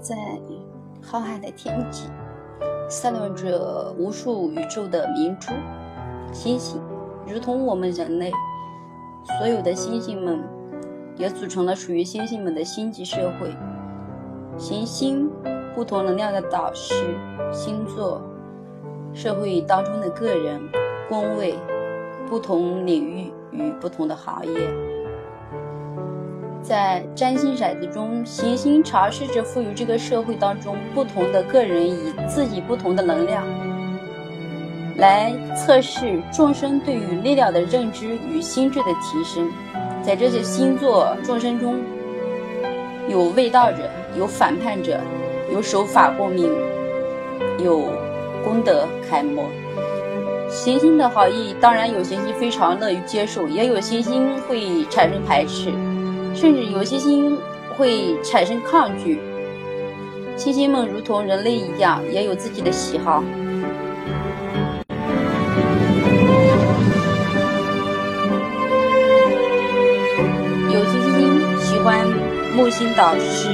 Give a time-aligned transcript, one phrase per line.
[0.00, 0.16] 在
[1.02, 2.08] 浩瀚的天际，
[2.88, 5.52] 散落着无数宇宙的明珠、
[6.32, 6.80] 星星，
[7.26, 8.32] 如同我们人类。
[9.38, 10.40] 所有的星星们
[11.16, 13.54] 也组成了属于星星们的星际社会。
[14.56, 15.30] 行星，
[15.74, 16.94] 不同能量的导师，
[17.52, 18.22] 星座，
[19.12, 20.60] 社会当中的个人，
[21.08, 21.54] 宫位，
[22.26, 24.89] 不同领域与不同的行业。
[26.62, 33.44] 在占星骰子中，行星尝试着赋予这个社会当中不同的个人以自己不同的能量，
[34.96, 39.50] 来测试众生对于力量的认知与心智的提升。
[40.02, 41.76] 在这些星座众生中，
[43.08, 43.78] 有卫道者，
[44.16, 45.00] 有反叛者，
[45.52, 46.50] 有守法公民，
[47.58, 47.88] 有
[48.44, 49.44] 功德楷模。
[50.48, 55.72] 行星的好意，当然有行星非常乐于接受，也有行星会产生排斥。
[56.40, 57.36] 甚至有些星
[57.76, 59.20] 会产生抗拒。
[60.38, 63.22] 星星们如同人类一样，也有自己的喜好。
[70.72, 72.06] 有些星星喜欢
[72.56, 73.50] 木星导师，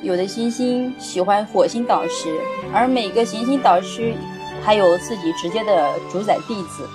[0.00, 2.34] 有的星星喜欢火星导师，
[2.72, 4.14] 而每个行星导师
[4.62, 6.88] 还有自己直接的主宰弟子。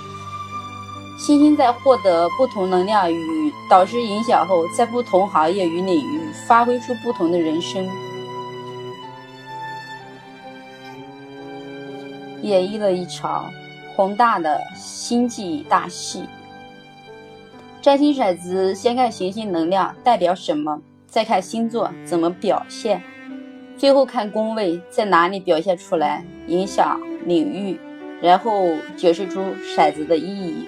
[1.17, 7.89] 星星在获得不同能量与导师影响后，在不同行业与领域发挥出不同的人生，
[12.41, 13.49] 演绎了一场
[13.95, 16.25] 宏大的星际大戏。
[17.81, 23.01] 占星骰子先看行星能量代表什么，再看星座怎么表现，
[23.77, 27.79] 最后看宫位在哪里表现出来，影响领域，
[28.21, 30.67] 然后解释出骰子的意义。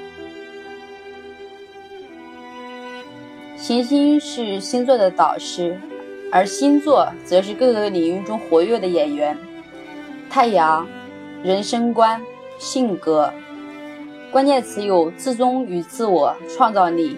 [3.57, 5.75] 行星是星座的导师，
[6.31, 9.35] 而星座则是各个领域中活跃的演员。
[10.29, 10.87] 太阳，
[11.43, 12.21] 人生观、
[12.59, 13.33] 性格，
[14.31, 17.17] 关键词有自尊与自我、创造力、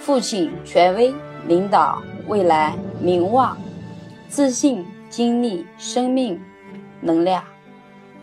[0.00, 1.14] 父亲、权威、
[1.46, 3.56] 领导、未来、名望、
[4.28, 6.40] 自信、精力、生命、
[7.00, 7.44] 能量、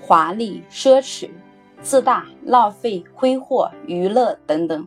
[0.01, 1.29] 华丽、奢侈、
[1.81, 4.85] 自大、浪费、挥霍、娱乐等等。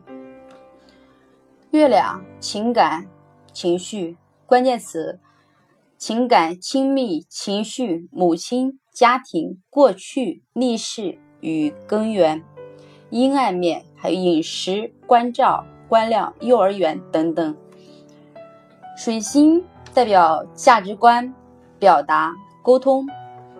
[1.71, 3.05] 月亮情感
[3.53, 5.19] 情绪关键词：
[5.99, 12.43] 情感亲密情绪母亲家庭过去历史与根源
[13.11, 17.55] 阴暗面还有饮食关照关亮幼儿园等等。
[18.97, 19.63] 水星
[19.93, 21.31] 代表价值观
[21.77, 23.07] 表达沟通，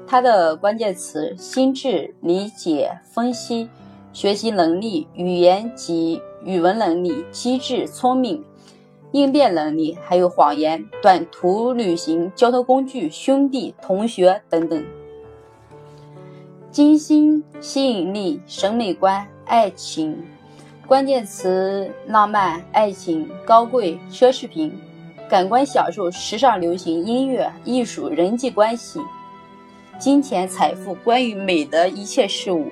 [0.08, 3.70] 它的关键词：心智理解分析
[4.12, 6.20] 学习能力语言及。
[6.44, 8.44] 语文能力、机智、聪明、
[9.12, 14.86] 应变能力，还有谎言、短途旅行、交通工具、兄弟、同学等等。
[16.72, 20.16] 金星吸引力、审美观、爱情，
[20.88, 24.72] 关键词：浪漫、爱情、高贵、奢侈品、
[25.28, 29.00] 感官享受、时尚、流行、音乐、艺术、人际关系、
[29.98, 32.68] 金钱、财富，关于美的一切事物。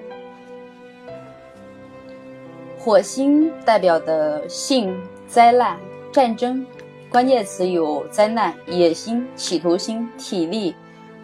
[2.87, 5.77] 火星代表的性、灾难、
[6.09, 6.65] 战争，
[7.09, 10.73] 关键词有灾难、野心、企图心、体力、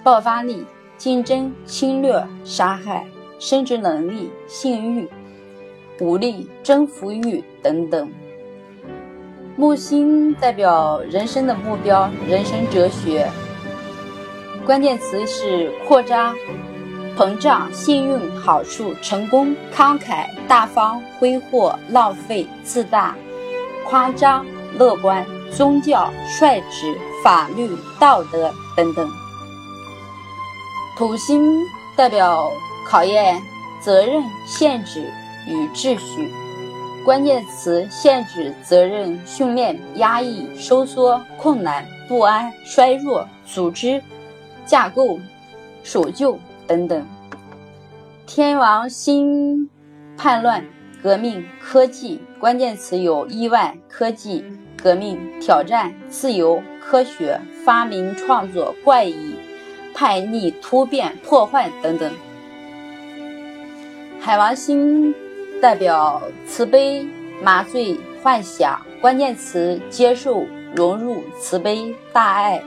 [0.04, 0.66] 爆发力、
[0.98, 3.08] 竞争、侵略、杀害、
[3.40, 5.10] 生殖能力、性欲、
[6.02, 8.12] 武力、征服欲等等。
[9.56, 13.26] 木星代表人生的目标、人生哲学，
[14.66, 16.36] 关键词是扩张。
[17.16, 23.16] 膨胀、幸运、好处、成功、慷慨、大方、挥霍、浪费、自大、
[23.88, 24.44] 夸张、
[24.78, 27.70] 乐观、宗教、率直、法律、
[28.00, 29.08] 道德等等。
[30.98, 31.64] 土星
[31.96, 32.52] 代表
[32.88, 33.40] 考验、
[33.80, 35.08] 责任、限制
[35.48, 36.32] 与秩序，
[37.06, 44.02] 关键词：限制、责任、训练、压抑、收缩、困难、不安、衰弱、组织、
[44.66, 45.20] 架构、
[45.84, 46.40] 守旧。
[46.68, 47.06] 等等，
[48.26, 49.70] 天王星
[50.18, 50.66] 叛乱、
[51.02, 54.46] 革命、科技，关键词有意外、科技、
[54.82, 59.36] 革命、挑战、自由、科学、发明、创作、怪异、
[59.94, 62.12] 叛逆、突变、破坏等等。
[64.20, 65.14] 海王星
[65.62, 67.06] 代表慈悲、
[67.42, 72.64] 麻醉、幻想，关键词接受、融入、慈悲、大爱。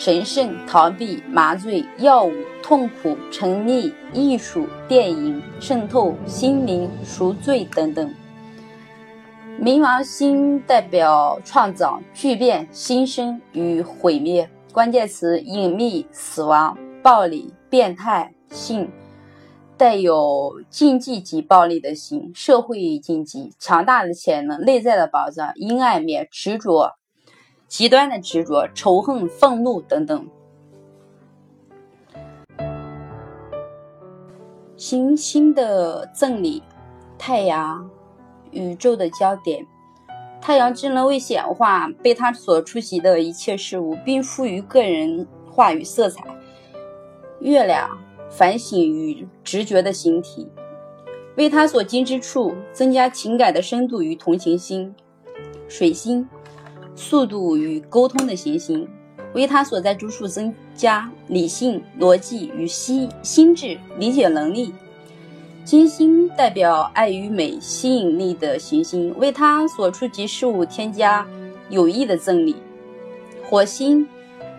[0.00, 2.32] 神圣、逃避、麻醉、药物、
[2.62, 8.10] 痛苦、沉溺、艺术、电影、渗透、心灵、赎罪等等。
[9.60, 18.90] 冥王星代表创造、巨变、新生与毁灭，关键词：隐秘、死亡、暴力、变态、性。
[19.76, 26.94] 带有禁忌及暴力的心，社会禁忌，强大的潜能，内在的宝藏，阴暗面，执着，
[27.70, 30.28] 极端的执着，仇恨、愤怒等等。
[34.76, 36.64] 行星的赠礼，
[37.16, 37.88] 太阳，
[38.50, 39.64] 宇宙的焦点。
[40.40, 46.24] 太阳只能为显化被他所出席的一切事物，并赋予个人话语色彩。
[47.38, 47.96] 月亮。
[48.32, 50.48] 反省与直觉的形体，
[51.36, 54.94] 为他所经之处增加情感的深度与同情心。
[55.66, 56.28] 水星，
[57.00, 58.86] 速度与沟通的行星，
[59.32, 64.74] 为他所在之处增加理性、逻辑与心心智理解能力。
[65.64, 71.26] 金星代表爱与美、吸引力的行星，为他所触及事物添加
[71.70, 72.56] 有益的赠礼。
[73.48, 74.06] 火星。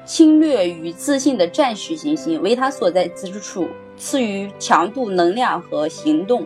[0.03, 3.67] 侵略与自信的战士行星为他所在之处
[3.97, 6.44] 赐予强度、能量和行动。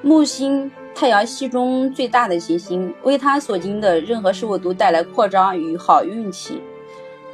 [0.00, 6.60] 木星，太阳系中最大的行星，为他所经的任何事物都带来扩张与好运气。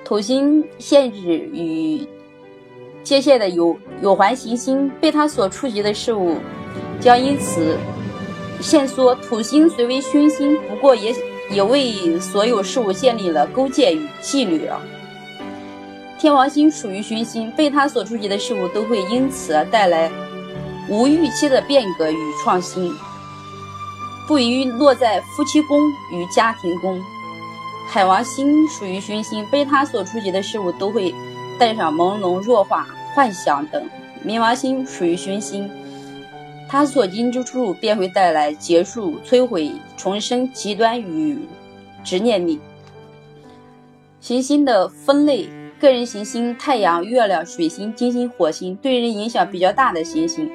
[0.05, 2.06] 土星，限制与
[3.03, 6.37] 界限的有有环行星，被他所触及的事物
[7.00, 7.76] 将因此
[8.61, 9.14] 限缩。
[9.17, 11.12] 土星虽为凶星，不过也
[11.50, 14.81] 也为所有事物建立了勾践与纪律啊。
[16.19, 20.09] 天王星属于凶星，被他所触及的事物都会因此带来
[20.88, 22.94] 无预期的变革与创新。
[24.26, 27.00] 不宜落在夫妻宫与家庭宫。
[27.88, 31.14] 海王星属于勋星，被他所触及的事物都会
[31.58, 33.88] 带上朦胧、弱化、幻想等。
[34.26, 35.70] 冥王星属于勋星，
[36.69, 41.38] 他所经之处便会带来结束、摧毁、重生、极端与
[42.02, 42.58] 执念力。
[44.20, 45.49] 行星的分类。
[45.78, 50.50] 个人行星：太阳、月亮、水星、金星、火星，对人影响比较大的行星。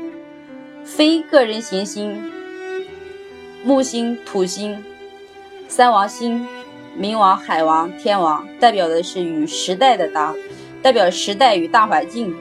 [0.83, 2.19] 非个人行星：
[3.63, 4.83] 木星、土星、
[5.67, 6.47] 三王星、
[6.99, 10.33] 冥王、海王、天王，代表的是与时代的大，
[10.81, 12.35] 代表时代与大环境。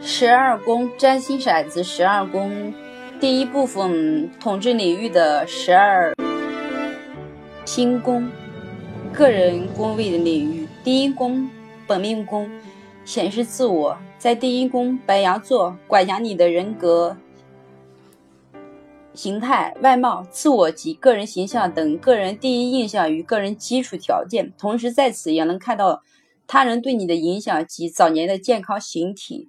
[0.00, 2.72] 十二宫占星骰子，十二宫
[3.20, 6.14] 第一部分统治领域的十二
[7.66, 8.26] 星宫。
[9.12, 11.48] 个人宫位的领域，第一宫
[11.86, 12.50] 本命宫
[13.04, 17.16] 显示自我，在第一宫白羊座管辖你的人格
[19.14, 26.02] 形态、外貌、自我及个人形象等个人第一印象与个人基础条件，同时在此也能看到
[26.46, 29.48] 他人对你的影响及早年的健康形体。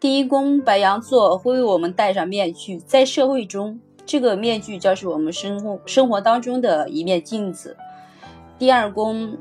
[0.00, 7.76] 第一宫白羊座会为我们戴上面具，在社会中，这个面具就是我们生活生活当中的一面镜子。
[8.58, 9.38] 第二宫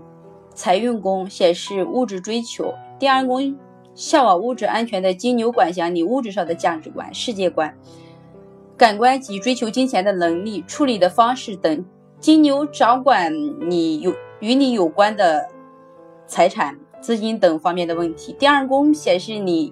[0.54, 2.74] 财运宫显示物质追求。
[3.00, 3.58] 第二宫
[3.96, 7.76] 向往物质安全的金牛管辖你物质上的价值观、世界观、
[8.82, 11.86] 感官及追求金钱的能力、处理的方式等。
[12.20, 13.32] 金牛掌管
[13.70, 15.48] 你有与你有关的
[16.26, 18.36] 财产、资金等方面的问题。
[18.40, 19.72] 第二宫显示你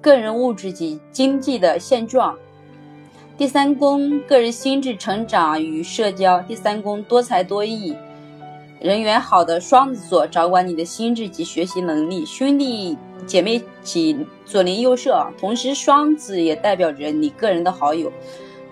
[0.00, 2.38] 个人物质及经济的现状。
[3.36, 6.40] 第三宫个人心智成长与社交。
[6.42, 7.96] 第三宫多才多艺。
[8.80, 18.12] 人缘好的双子座掌管你的心智及学习能力，兄弟姐妹及左邻右舍，同时双子也代表着你个人的好友，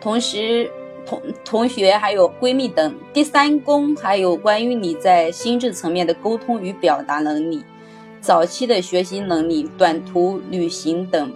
[0.01, 0.71] 同时
[1.05, 2.95] 同同学还有闺蜜等。
[3.13, 7.65] 第三宫还有关于你在心智层面的沟通与表达能力，
[8.21, 11.33] 早期的学习能力，短途旅行等。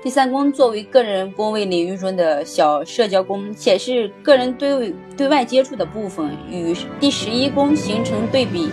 [0.00, 8.70] 第三宫作为个人宫位领域中的小社交宫，显示个人对对外接触的部分，与第十一宫形成对比。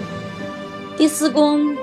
[0.95, 1.75] 第四宫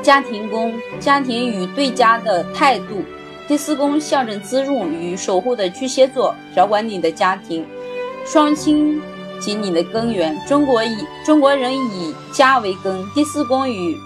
[0.00, 3.02] 家庭宫，家庭与对家的态度。
[3.48, 7.66] 第四宫象征滋润与守护的巨蟹座，掌管你的家庭、
[8.24, 9.02] 双亲
[9.40, 10.34] 及你的根源。
[10.46, 10.96] 中国以
[11.26, 13.04] 中国人以家为根。
[13.12, 13.98] 第四宫与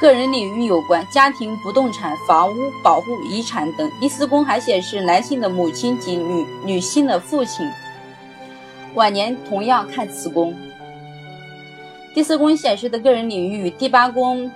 [0.00, 3.90] 个人领域有关，家庭、不动产、房屋、保护、遗产等。
[4.00, 7.70] 第四宫还显示男性的母亲及女女性的父亲。
[8.94, 10.56] 晚年同样看此宫。
[12.14, 14.50] 第四宫显示的个人领域与第八宫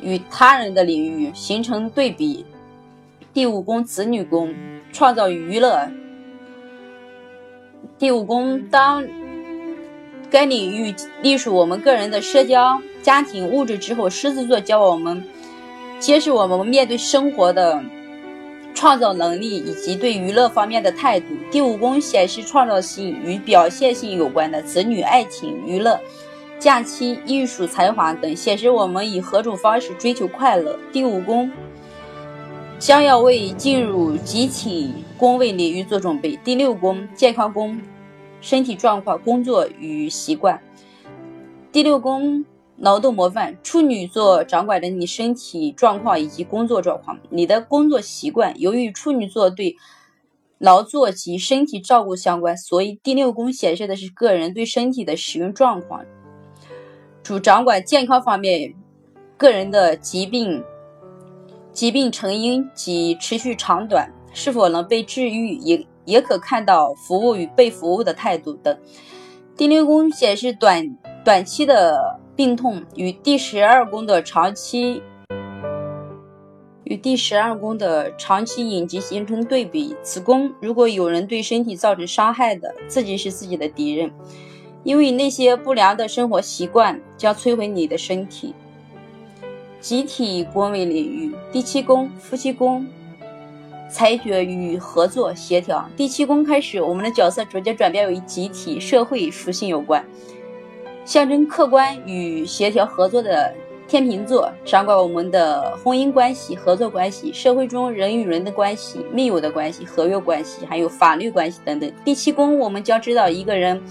[0.00, 2.46] 与他人的领域形成对比。
[3.34, 4.54] 第五宫子女宫
[4.92, 5.90] 创造娱乐。
[7.98, 9.04] 第五宫当
[10.30, 12.80] 该领域隶属我们个人的社交。
[13.02, 15.22] 家庭物质之后，狮子座教我们
[15.98, 17.82] 揭示我们面对生活的
[18.74, 21.26] 创造能力以及对娱乐方面的态度。
[21.50, 26.00] 第五宫显示创造性与表现性有关的子女、爱情、娱乐、
[26.58, 30.78] 假期、艺术、才华等，显示我们以何种方式追求快乐。
[30.92, 31.50] 第五宫
[32.78, 36.38] 将要为进入集体宫位领域做准备。
[36.44, 37.80] 第六宫健康宫，
[38.40, 40.60] 身体状况、工作与习惯。
[41.72, 42.44] 第六宫。
[42.78, 48.58] 劳动模范处女座掌管着你身体状况以及工作状况，你的工作习惯。
[48.58, 49.76] 由于处女座对
[50.58, 56.04] 劳作及身体照顾相关，所以第六宫显示的是个人对身体的使用状况，
[57.22, 58.74] 主掌管健康方面，
[59.36, 60.64] 个人的疾病、
[61.72, 68.76] 疾病成因及持续长短，是否能被治愈，也也可看到服务与被服务的态度等。
[69.56, 72.18] 第六宫显示短短期的。
[72.34, 75.02] 病痛与第十二宫的长期
[76.84, 79.94] 与第十二宫的长期隐疾形成对比。
[80.02, 84.10] 此宫如果有人对身体造成伤害的，自己是自己的敌人，
[84.82, 88.54] 因为那些不良的生活习惯将摧毁你的身体。
[89.78, 92.86] 集体宫位领域，第七宫夫妻宫，
[93.90, 95.86] 裁决与合作协调。
[95.96, 100.02] 第七宫开始，我们的角色逐渐转变为集体社会属性有关。
[101.04, 103.52] 象征客观与协调合作的
[103.88, 111.92] 天秤座，掌管我们的婚姻关系、合作关系、社会中人与人的关系、密友的关系、合约关系，还有法律关系等等。
[112.04, 113.82] 第七宫，我们将知道一个人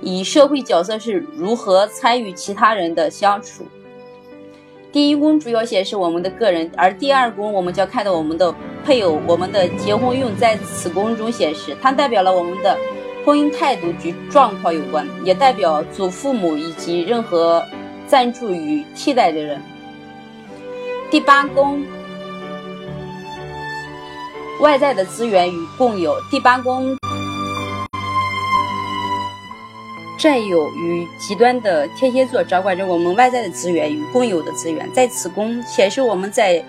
[0.00, 3.64] 以社会角色是如何参与其他人的相处。
[4.90, 8.54] 第一宫主要显示我们的个人，而第二宫我们将看到我们的
[8.84, 12.78] 配偶、我们的结婚运在此宫中显示，它代表了我们的。
[13.28, 17.62] 婚姻态度及状况有关，也代表祖父母以及任何
[18.06, 19.60] 赞助与替代的人。
[21.10, 21.84] 第八宫，
[24.60, 26.16] 外在的资源与共有。
[26.30, 26.96] 第八宫，
[30.18, 34.90] 占有与极端的天蝎座掌管着我们外在的资源与共有的资源。
[34.94, 36.64] 在此宫显示我们在。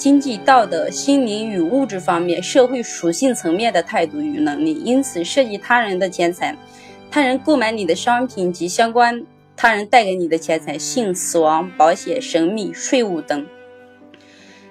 [0.00, 6.56] 经济、道德、心灵与物质方面，社会属性层面的态度与能力，因此涉及他人的钱财，
[7.10, 9.22] 他人购买你的商品及相关
[9.54, 13.46] 他人带给你的钱财，性、死亡、保险、神秘、税务等。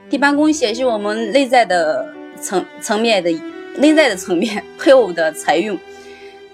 [0.10, 3.32] 第八宫显示我们内在的层层面的
[3.78, 5.78] 内在的层面，配偶的财运，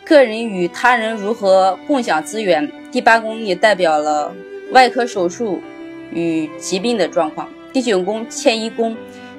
[0.03, 2.69] 个人与他人如何共享资源。
[2.91, 4.35] 第八宫也代表了
[4.71, 5.61] 外科手术
[6.11, 7.49] 与疾病的状况。
[7.75, 8.95] 第九宫迁移宫，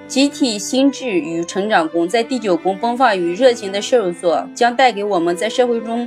[0.06, 6.06] 集体心智与成长宫，在第九宫奔放与热情的射手座将带给我们在社会中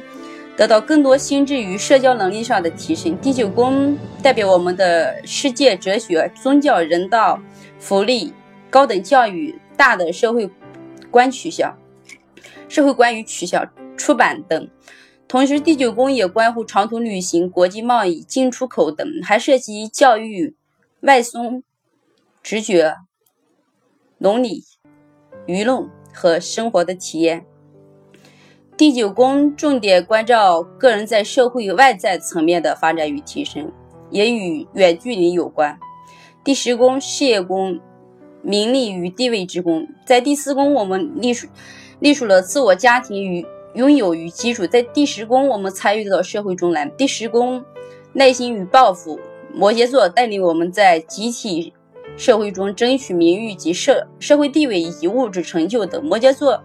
[0.56, 3.18] 得到更多心智与社交能力上的提升。
[3.18, 7.42] 第九宫代表我们的世界哲学、宗教、人道、
[7.80, 8.32] 福利、
[8.70, 10.48] 高等教育、大的社会
[11.10, 11.76] 观取向、
[12.68, 13.68] 社会关于取向、
[13.98, 14.70] 出版等。
[15.28, 20.56] 同时，第九宫也关乎长途旅行、国际贸易、进出口等，还涉及教育、
[21.02, 21.64] 外送。
[22.42, 22.96] 直觉、
[24.18, 24.64] 伦理、
[25.46, 27.46] 舆论和生活的体验。
[28.78, 33.72] 第九宫重点关照个人在社会外在层面的发展与提升，
[34.10, 35.78] 也与远距离有关。
[36.44, 37.80] 第十宫事业宫，
[38.42, 39.86] 名利与地位之宫。
[40.06, 41.48] 在第四宫，我们隶属
[42.00, 44.66] 隶属了自我、家庭与拥有与基础。
[44.66, 46.86] 在第十宫，我们参与到社会中来。
[46.86, 47.64] 第十宫
[48.14, 49.20] 耐心与抱负。
[49.54, 51.74] 摩羯座带领我们在集体。
[52.20, 56.62] 社会中争取名誉及社社会地位以及物质成就等，摩羯座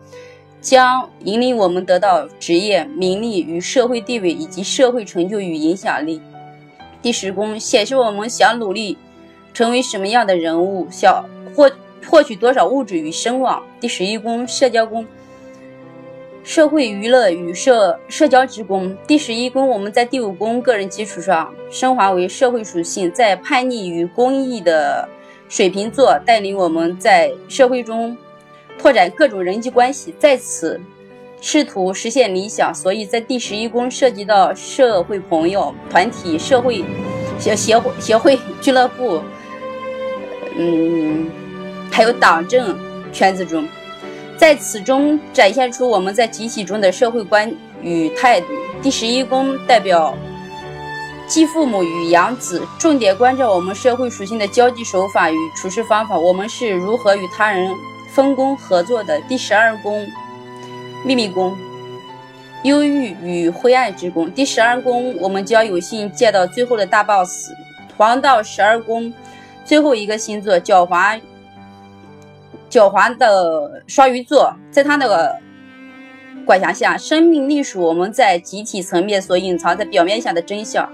[0.60, 6.20] 将引领我们得到职业名利与社会地位以及社会成就与影响力。
[7.00, 8.98] 第十宫显示我们想努力
[9.52, 11.70] 成为什么样的人物，想获
[12.04, 13.62] 获取多少物质与声望。
[13.80, 15.06] 第十一宫社交宫，
[16.42, 18.96] 社会娱乐与社社交之宫。
[19.06, 25.08] 第十一宫我们在第五宫个人基础上升华为社会属性，在叛逆与公益的。
[25.48, 28.16] 水瓶座带领我们在社会中
[28.78, 30.80] 拓展各种人际关系，在此
[31.40, 32.74] 试图实现理想。
[32.74, 36.84] 所以在第十一宫涉及到社会朋友团体、社会
[37.38, 39.22] 协协会、协会俱乐部，
[40.56, 41.30] 嗯，
[41.90, 42.76] 还有党政
[43.12, 43.68] 圈子中，
[44.36, 48.46] 在此中展现出我们在集体中的社会观与态度。
[48.82, 50.16] 第十一宫代表。
[51.26, 56.18] 继父母与养子，重点关照我们社会属性的交际手法与处事方法。
[56.18, 57.74] 我们是如何与他人
[58.12, 59.20] 分工合作的？
[59.22, 60.06] 第十二宫，
[61.02, 61.56] 秘密宫，
[62.62, 64.30] 忧郁与灰暗之宫。
[64.30, 67.52] 第十二宫，我们将有幸见到最后的大 boss——
[67.96, 69.12] 黄道十二宫
[69.64, 71.18] 最后一个星座——狡猾、
[72.68, 75.40] 狡猾的双鱼座，在他的
[76.44, 80.86] 管辖下，生命隶属我们在集体层面所隐藏在表面下的真相。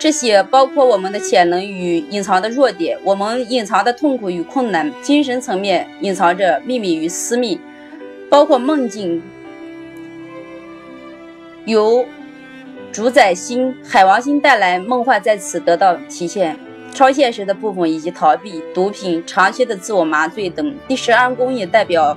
[0.00, 7.60] 这些包括我们的潜能与隐藏的弱点，我们隐藏的痛苦与困难，精神层面隐藏着秘密与私密，
[8.30, 9.22] 包括梦境，
[11.66, 12.06] 由
[12.90, 16.58] 主宰星海王星带来梦幻在此得到体现，
[16.94, 20.74] 超现实的部分以及逃避、毒品、长期的自我麻醉等。
[20.88, 22.16] 第十二宫也代表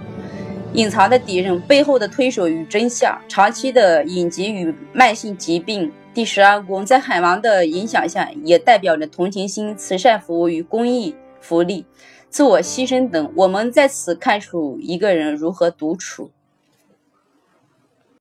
[0.72, 5.92] 隐藏的敌人背后的推手与真相，长期的隐疾与慢性疾病。
[6.14, 11.88] 第十二宫在海王的影响下，也代表着同情心、慈善服务与公益福利、
[12.30, 13.34] 自我牺牲等。
[13.36, 16.30] 我们在此看出一个人如何独处。